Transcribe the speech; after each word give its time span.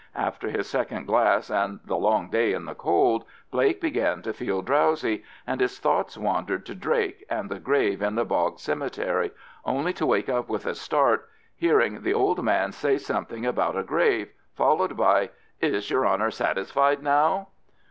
After 0.15 0.49
his 0.49 0.67
second 0.67 1.05
glass 1.05 1.51
and 1.51 1.79
the 1.85 1.95
long 1.95 2.31
day 2.31 2.53
in 2.53 2.65
the 2.65 2.73
cold, 2.73 3.23
Blake 3.51 3.79
began 3.79 4.23
to 4.23 4.33
feel 4.33 4.63
drowsy, 4.63 5.23
and 5.45 5.61
his 5.61 5.77
thoughts 5.77 6.17
wandered 6.17 6.65
to 6.65 6.73
Drake 6.73 7.23
and 7.29 7.51
the 7.51 7.59
grave 7.59 8.01
in 8.01 8.15
the 8.15 8.25
bog 8.25 8.57
cemetery, 8.57 9.29
only 9.63 9.93
to 9.93 10.07
wake 10.07 10.27
up 10.27 10.49
with 10.49 10.65
a 10.65 10.73
start, 10.73 11.29
hearing 11.55 12.01
the 12.01 12.15
old 12.15 12.43
man 12.43 12.71
say 12.71 12.97
something 12.97 13.45
about 13.45 13.77
a 13.77 13.83
grave, 13.83 14.29
followed 14.55 14.97
by, 14.97 15.29
"Is 15.61 15.91
yer 15.91 16.07
honour 16.07 16.31
satisfied 16.31 17.03
now?" 17.03 17.49